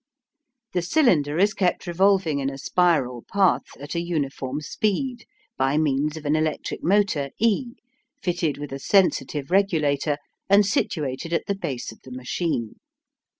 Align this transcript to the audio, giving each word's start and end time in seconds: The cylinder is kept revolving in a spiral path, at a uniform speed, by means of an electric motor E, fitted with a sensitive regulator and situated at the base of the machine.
The 0.73 0.81
cylinder 0.81 1.37
is 1.37 1.53
kept 1.53 1.85
revolving 1.85 2.39
in 2.39 2.49
a 2.49 2.57
spiral 2.57 3.23
path, 3.31 3.77
at 3.79 3.93
a 3.93 4.01
uniform 4.01 4.59
speed, 4.59 5.27
by 5.57 5.77
means 5.77 6.17
of 6.17 6.25
an 6.25 6.35
electric 6.35 6.81
motor 6.81 7.29
E, 7.37 7.73
fitted 8.19 8.57
with 8.57 8.71
a 8.71 8.79
sensitive 8.79 9.51
regulator 9.51 10.17
and 10.49 10.65
situated 10.65 11.33
at 11.33 11.45
the 11.45 11.53
base 11.53 11.91
of 11.91 12.01
the 12.01 12.09
machine. 12.11 12.77